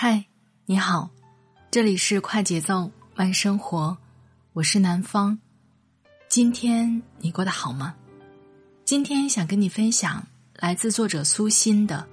[0.00, 0.24] 嗨，
[0.64, 1.10] 你好，
[1.72, 3.98] 这里是快节奏慢生活，
[4.52, 5.36] 我是南方。
[6.28, 7.96] 今天你过得好吗？
[8.84, 12.06] 今天想跟你分享来自作者苏欣的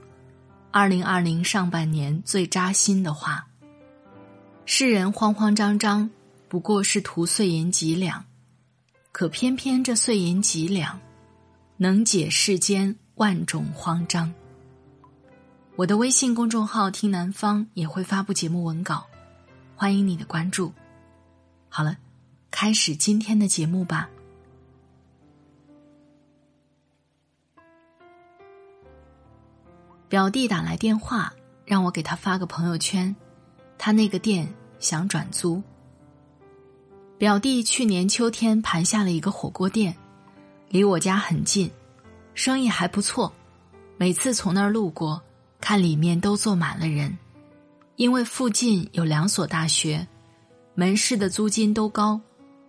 [0.72, 3.46] 二零二零上半年最扎心的话。
[4.66, 6.10] 世人慌慌张张，
[6.50, 8.26] 不过是图碎银几两，
[9.12, 11.00] 可偏偏这碎银几两，
[11.78, 14.34] 能解世间万种慌张。
[15.78, 19.06] 我的微信公众号“听南方”也会发布节目文稿，
[19.76, 20.72] 欢迎你的关注。
[21.68, 21.98] 好了，
[22.50, 24.10] 开始今天的节目吧。
[30.08, 31.34] 表弟打来电话，
[31.66, 33.14] 让我给他发个朋友圈。
[33.78, 34.48] 他那个店
[34.80, 35.62] 想转租。
[37.18, 39.94] 表弟去年秋天盘下了一个火锅店，
[40.70, 41.70] 离我家很近，
[42.34, 43.34] 生意还不错。
[43.98, 45.22] 每次从那儿路过，
[45.66, 47.18] 看里面都坐满了人。
[47.96, 50.08] 因为附近有两所大学，
[50.76, 52.22] 门市的租金都高。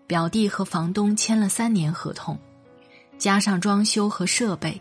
[0.07, 2.39] 表弟和房东签了三年合同，
[3.19, 4.81] 加上装修和设备，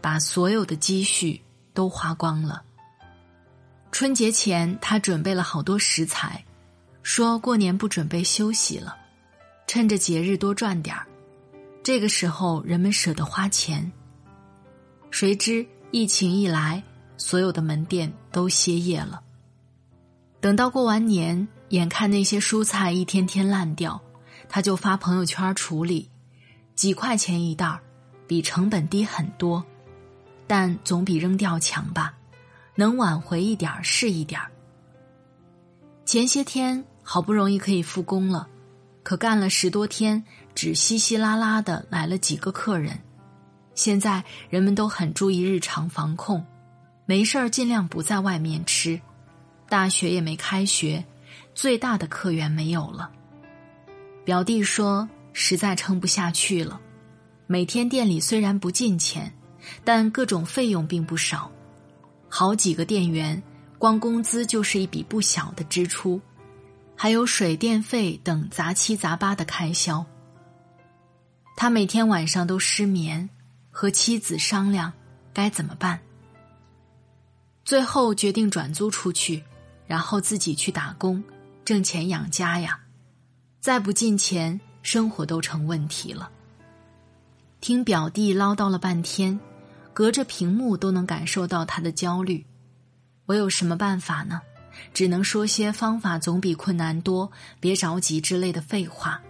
[0.00, 1.40] 把所有的积蓄
[1.72, 2.60] 都花光了。
[3.92, 6.44] 春节前，他准备了好多食材，
[7.04, 8.96] 说过年不准备休息了，
[9.68, 11.06] 趁着节日多赚点儿。
[11.84, 13.92] 这个时候，人们舍得花钱。
[15.12, 16.82] 谁知疫情一来，
[17.16, 19.22] 所有的门店都歇业了。
[20.40, 24.00] 等到过完年，眼看那些蔬菜一天天烂掉，
[24.48, 26.10] 他就发朋友圈处理，
[26.74, 27.80] 几块钱一袋儿，
[28.26, 29.64] 比成本低很多，
[30.46, 32.14] 但总比扔掉强吧。
[32.76, 34.40] 能挽回一点是一点
[36.04, 38.48] 前些天好不容易可以复工了，
[39.04, 40.24] 可干了十多天，
[40.54, 42.98] 只稀稀拉拉的来了几个客人。
[43.74, 46.44] 现在人们都很注意日常防控，
[47.06, 49.00] 没事儿尽量不在外面吃。
[49.68, 51.04] 大学也没开学，
[51.54, 53.10] 最大的客源没有了。
[54.24, 56.80] 表弟说实在撑不下去了，
[57.46, 59.32] 每天店里虽然不进钱，
[59.84, 61.50] 但各种费用并不少。
[62.28, 63.42] 好几个店员，
[63.78, 66.20] 光工资就是一笔不小的支出，
[66.96, 70.04] 还有水电费等杂七杂八的开销。
[71.56, 73.28] 他每天晚上都失眠，
[73.70, 74.92] 和妻子商量
[75.32, 76.00] 该怎么办。
[77.64, 79.42] 最后决定转租出去，
[79.86, 81.22] 然后自己去打工，
[81.64, 82.80] 挣钱养家呀。
[83.60, 86.30] 再不进钱，生活都成问题了。
[87.60, 89.38] 听表弟唠叨了半天。
[89.94, 92.44] 隔着屏幕都能感受到他的焦虑，
[93.26, 94.42] 我有什么办法呢？
[94.92, 99.22] 只能说些方法总比困难多，别着急之类的废话。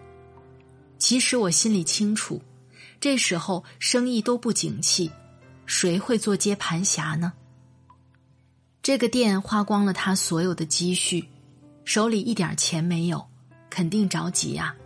[0.99, 2.41] 其实我心里清楚，
[2.99, 5.12] 这时候生意都不景气，
[5.66, 7.34] 谁会做接盘侠呢？
[8.84, 11.27] 这个店花光了他所有的积蓄，
[11.87, 13.27] 手里一点钱没有，
[13.71, 14.77] 肯定着急啊！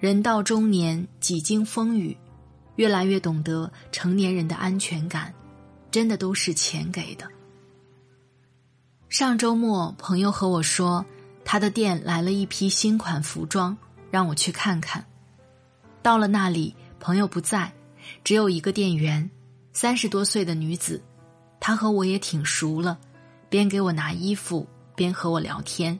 [0.00, 2.16] 人到中年，几经风雨。
[2.74, 5.32] 越来越懂得成年人的安全感，
[5.92, 7.24] 真的都是钱给的。
[9.08, 11.06] 上周末，朋友和我说，
[11.44, 13.78] 他的店来了一批新款服装，
[14.10, 15.06] 让我去看看。
[16.02, 17.72] 到了那里，朋友不在，
[18.24, 19.30] 只有一个店员，
[19.72, 21.00] 三十多岁的女子。
[21.66, 22.98] 她和我也挺熟了，
[23.48, 25.98] 边给我拿衣服，边和我聊天。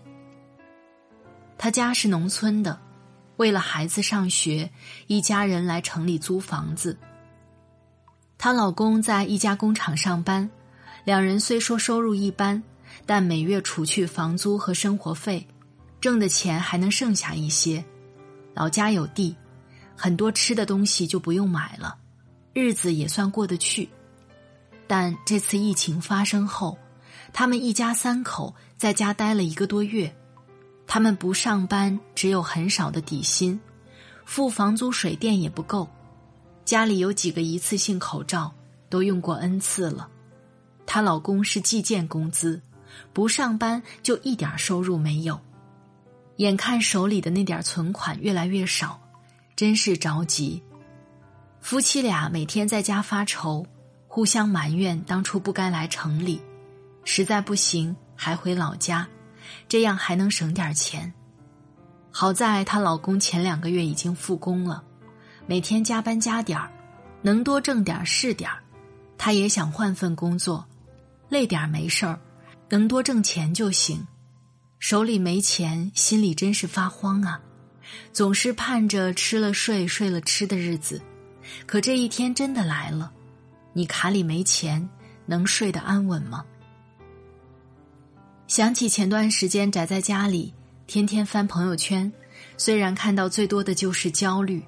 [1.57, 2.79] 他家是农村的。
[3.39, 4.71] 为了孩子上学，
[5.07, 6.99] 一家人来城里租房子。
[8.37, 10.51] 她老公在一家工厂上班，
[11.03, 12.63] 两人虽说收入一般，
[13.07, 15.49] 但每月除去房租和生活费，
[15.99, 17.83] 挣的钱还能剩下一些。
[18.53, 19.35] 老家有地，
[19.97, 21.97] 很多吃的东西就不用买了，
[22.53, 23.89] 日子也算过得去。
[24.97, 26.79] 但这次疫情发生后，
[27.33, 30.15] 他们一家三口在家待了一个多月。
[30.87, 33.59] 他们不上班，只有很少的底薪，
[34.25, 35.89] 付房租水电也不够，
[36.65, 38.55] 家里有几个一次性口罩
[38.89, 40.09] 都用过 n 次了。
[40.87, 42.63] 她老公是计件工资，
[43.13, 45.41] 不上班就一点收入没有，
[46.37, 49.01] 眼看手里的那点存款越来越少，
[49.57, 50.63] 真是着急。
[51.61, 53.67] 夫妻俩每天在家发愁，
[54.15, 56.41] 互相埋怨当初不该来城里，
[57.03, 59.05] 实在不行还回老家，
[59.69, 61.13] 这样还能省点钱。
[62.13, 64.85] 好在她老公前两个月已经复工了，
[65.49, 66.71] 每天加班加点儿，
[67.23, 68.63] 能多挣点是点儿。
[69.19, 70.65] 她也想换份工作，
[71.29, 72.17] 累点没事儿，
[72.69, 74.07] 能多挣钱就行。
[74.79, 77.41] 手里没钱，心里真是发慌啊！
[78.13, 81.03] 总是盼着吃了睡，睡了吃的日子，
[81.67, 83.11] 可这一天真的来了，
[83.75, 84.89] 你卡里没钱，
[85.27, 86.45] 能睡得安稳吗？
[88.47, 90.55] 想起前段时间宅在家里。
[90.87, 92.13] 天天翻朋友圈，
[92.59, 94.63] 虽然看到最多的就是焦虑，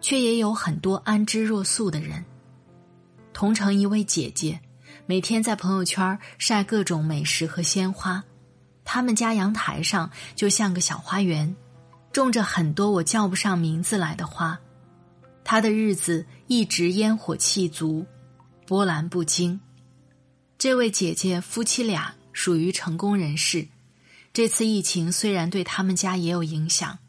[0.00, 2.24] 却也有很多安之若素的人。
[3.34, 4.58] 同城一位姐姐，
[5.04, 8.24] 每天在朋友圈晒各种美食和鲜花，
[8.84, 11.54] 他们家阳台上就像个小花园，
[12.10, 14.58] 种着很多我叫不上名字来的花。
[15.44, 18.06] 她的日子一直烟火气足，
[18.70, 19.58] 波澜不惊。
[20.56, 23.66] 这位姐姐夫妻俩属于成功人士。
[24.32, 27.00] 这次疫情虽然对他们家也有影响，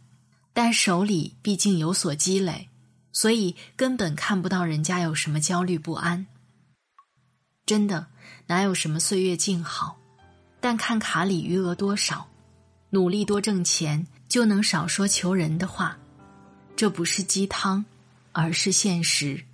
[0.54, 2.68] 但手里毕竟有所积累，
[3.12, 6.26] 所以根本看不到人家有什么焦虑不安。
[7.68, 8.08] 真的
[8.48, 10.00] 哪有什么岁月静好，
[10.60, 12.28] 但看卡里余额多少，
[12.90, 15.96] 努力多挣钱就能少说求人的话，
[16.76, 17.86] 这不是鸡汤，
[18.32, 19.46] 而是现实。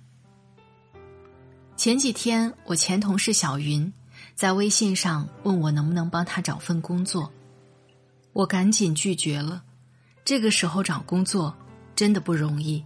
[1.78, 3.92] 前几天我前同事小云
[4.34, 7.32] 在微信上问我能不能帮他找份工作。
[8.32, 9.62] 我赶紧拒绝了，
[10.24, 11.56] 这个时候找工作
[11.94, 12.84] 真的不容易。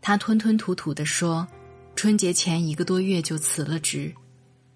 [0.00, 1.46] 他吞吞吐吐的说
[1.94, 4.14] ：“春节前一个多月就辞了职，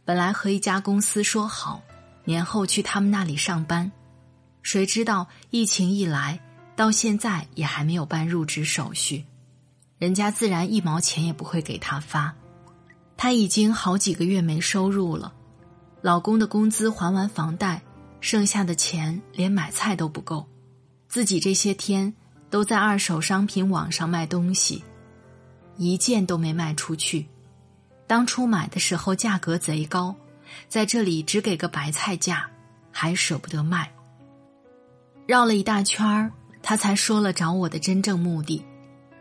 [0.05, 1.83] 本来和一家公司说好
[2.25, 3.91] 年后去他们那里上班，
[4.61, 6.39] 谁知道疫情一来，
[6.77, 9.25] 到现在也还没有办入职手续，
[9.97, 12.35] 人家自然一毛钱也不会给他发。
[13.23, 15.33] 他已经好几个月没收入了，
[16.01, 17.81] 老公的工资还完房贷。”
[18.21, 20.45] 剩下的钱连买菜都不够，
[21.07, 22.13] 自己这些天
[22.51, 24.83] 都在二手商品网上卖东西，
[25.77, 27.29] 一件都没卖出去。
[28.09, 30.17] 当初买的时候价格贼高，
[30.67, 32.51] 在这里只给个白菜价，
[32.91, 33.93] 还舍不得卖。
[35.27, 38.65] 绕了一大圈儿，他才说了找我的真正目的：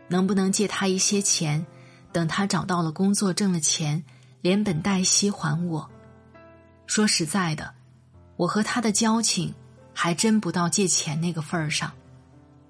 [0.08, 1.64] 能不能借他一些钱，
[2.12, 4.04] 等他找到了工作挣了钱，
[4.40, 5.90] 连本带息还我。
[6.86, 7.72] 说实在的。
[8.36, 9.54] 我和他的交情
[9.94, 11.92] 还真不到借钱那个份儿上，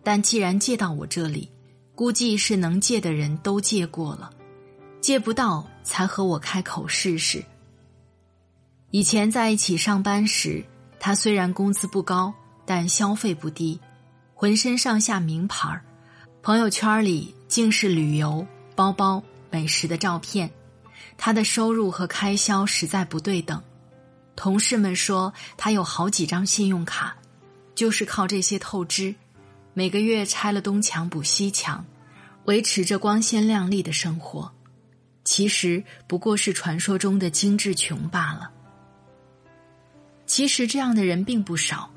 [0.03, 1.51] 但既然借到我这里，
[1.95, 4.31] 估计是能借的人都借过了，
[5.01, 7.43] 借不到才和我开口试试。
[8.91, 10.63] 以前在一起上班时，
[11.01, 12.35] 他虽然工资不高，
[12.67, 13.81] 但消费不低，
[14.35, 15.83] 浑身上下名牌儿，
[16.43, 20.51] 朋友圈里尽是旅游、包包、美食的照片，
[21.17, 23.63] 他的收入和开销实在不对等。
[24.35, 27.15] 同事们说他有好几张信用卡，
[27.75, 29.15] 就是靠这些透支，
[29.75, 31.85] 每个月拆了东墙补西墙，
[32.47, 34.51] 维持着光鲜亮丽的生活。
[35.23, 38.51] 其实不过是传说中的精致穷罢了。
[40.27, 41.91] 其实这样的人并不少。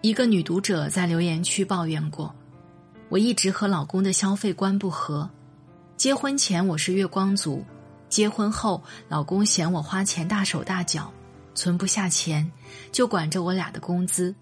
[0.00, 2.34] 一个女读者在留言区抱怨过
[3.10, 5.28] ：“我一直和老公的消费观不合，
[6.00, 7.62] 结婚前我是月光族，
[8.08, 11.12] 结婚后老公嫌我花钱大手大脚。”
[11.54, 12.50] 存不下钱，
[12.90, 14.34] 就管着我俩的工资，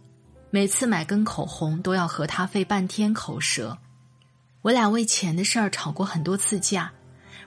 [0.50, 3.76] 每次买根口红都要和他费半天口舌。
[4.62, 6.92] 我俩为钱的事儿吵过很多次架，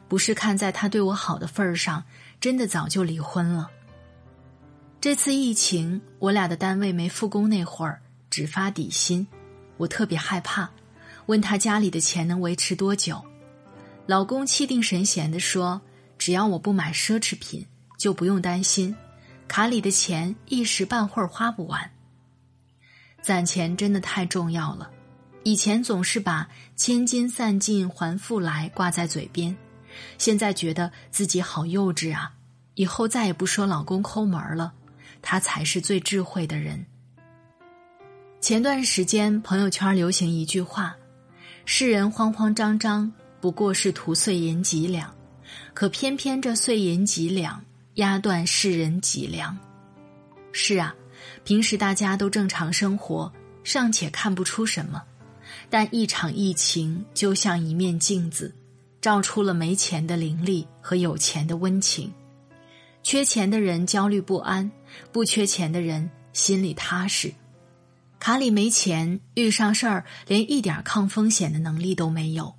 [0.10, 2.04] 不是看在他对我好的份儿上，
[2.42, 3.70] 真的早就离婚了。
[5.00, 9.26] 这次疫情，我俩的单位没复工那会儿，只发底薪，
[9.78, 10.70] 我特别害怕，
[11.28, 13.24] 问他家里的钱能维持多久。
[14.06, 15.82] 老公气定神闲的说
[16.18, 17.66] ：“只要我不买奢侈品，
[17.98, 18.96] 就不用担心。”
[19.48, 21.92] 卡里的钱一时半会儿花不完。
[23.22, 24.90] 攒钱真的太重要了，
[25.44, 29.56] 以前总是把“千金散尽还复来”挂在嘴边，
[30.18, 32.34] 现在觉得自己好幼稚啊！
[32.76, 34.74] 以后再也不说老公抠门了，
[35.22, 36.86] 他才是最智慧的人。
[38.40, 40.96] 前段时间朋友圈流行一句话
[41.66, 45.14] ：“世人慌慌张张，不过是图碎银几两，
[45.74, 47.62] 可偏偏这碎银几两。”
[47.96, 49.56] 压断世人脊梁。
[50.54, 50.96] 是啊，
[51.44, 53.30] 平时大家都正常生活，
[53.66, 55.04] 尚且看不出什么，
[55.70, 58.56] 但一场疫情就像一面镜子，
[59.02, 62.10] 照出了没钱的凌厉和有钱的温情。
[63.04, 64.72] 缺钱的人焦虑不安，
[65.12, 67.34] 不缺钱的人心里踏实。
[68.20, 72.56] 卡里没钱，遇上事儿连一点抗风险的能力都没有。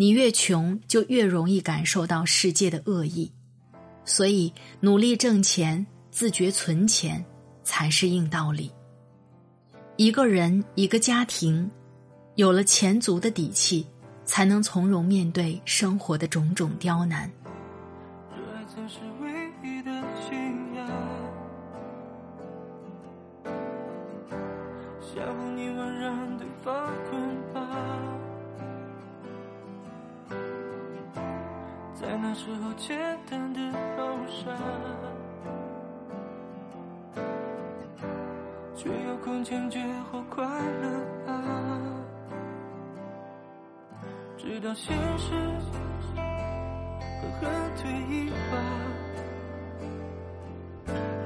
[0.00, 3.30] 你越穷，就越容易感受到世界的恶意。
[4.02, 7.22] 所以，努力挣钱、自觉存钱，
[7.62, 8.72] 才是硬道理。
[9.98, 11.70] 一个人、一个家庭，
[12.36, 13.86] 有了钱足的底气，
[14.24, 17.30] 才能从容面对生活的种种刁难。
[32.32, 32.96] 那时候简
[33.28, 33.60] 单的
[33.96, 34.46] 好傻，
[38.76, 39.80] 却有空坚决
[40.12, 40.86] 或快乐
[41.26, 41.34] 啊！
[44.38, 45.34] 直到现实
[46.14, 46.22] 狠
[47.40, 48.52] 狠推一把，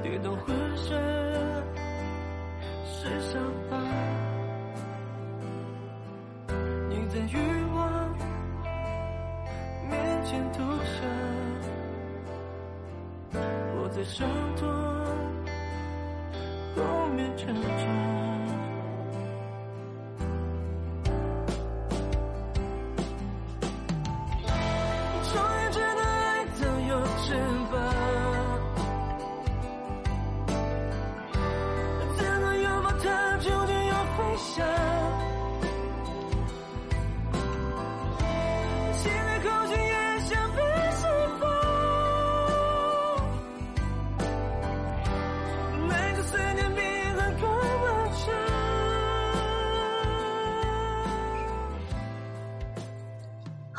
[0.01, 0.99] 跌到浑身
[2.83, 3.77] 是伤疤，
[6.89, 7.54] 你在欲望
[10.25, 10.97] 面前投降，
[13.77, 14.67] 我在伤痛
[16.75, 18.24] 后面成长。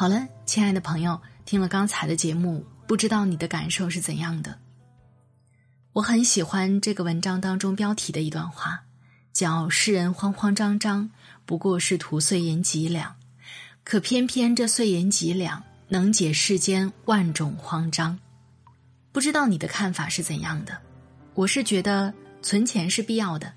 [0.07, 4.57] 好了，亲爱的朋友，听了刚才的节目，不知道你的感受是怎样的？
[5.95, 8.85] 我很喜欢这个文章当中标题的一段话，
[9.33, 11.11] 叫“世人慌慌张张，
[11.45, 13.17] 不过是图碎银几两，
[13.83, 18.17] 可偏偏这碎银几两，能解世间万种慌张。”
[19.11, 20.79] 不知道你的看法是怎样的？
[21.35, 23.53] 我是觉得存钱是必要的，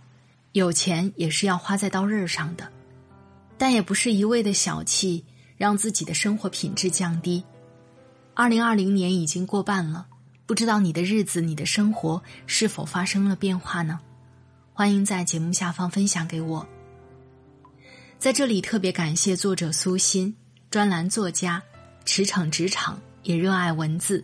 [0.54, 2.68] 有钱也是要花在刀刃上的，
[3.56, 5.24] 但也不是一味的小气。
[5.60, 7.44] 让自己的生活品质降低。
[8.34, 10.08] 二零二零年已经过半了，
[10.46, 14.00] 不知道你的日子、你的生活是否发生了变化呢？
[14.74, 16.66] 欢迎在节目下方分享给我。
[18.18, 20.34] 在这里特别感谢作者苏欣，
[20.72, 21.62] 专栏作家，
[22.06, 24.24] 驰骋职场，也热爱文字。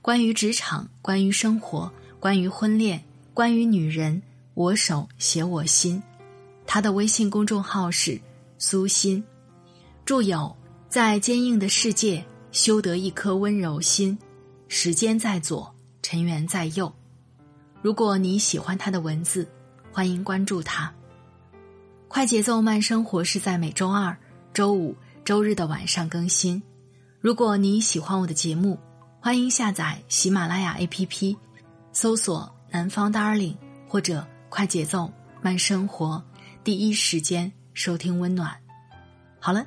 [0.00, 3.02] 关于职场，关于生活，关于婚恋，
[3.34, 4.22] 关于女人，
[4.54, 6.00] 我手写我心。
[6.64, 8.20] 他的微信公众号是
[8.58, 9.24] 苏欣，
[10.04, 10.56] 著有。
[10.88, 14.18] 在坚硬的世界修得一颗温柔心，
[14.68, 16.90] 时间在左，尘缘在右。
[17.82, 19.46] 如果你喜欢他的文字，
[19.92, 20.90] 欢迎关注他。
[22.08, 24.16] 快节奏慢生活是在每周二、
[24.54, 26.62] 周五、周日的晚上更新。
[27.20, 28.78] 如果你喜欢我的节目，
[29.20, 31.36] 欢迎下载喜马拉雅 APP，
[31.92, 36.24] 搜索“南方 Darling” 或者“快节奏慢生活”，
[36.64, 38.56] 第一时间收听温暖。
[39.38, 39.66] 好了。